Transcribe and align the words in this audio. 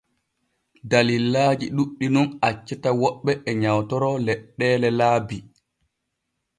Dallillaaji 0.89 1.65
ɗuuɗɗi 1.75 2.05
nun 2.13 2.27
accata 2.47 2.89
woɓɓe 3.01 3.31
e 3.49 3.51
nyawtoro 3.61 4.09
leɗɗeele 4.25 4.89
laabi. 4.99 5.37